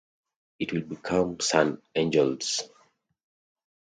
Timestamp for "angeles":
1.95-2.63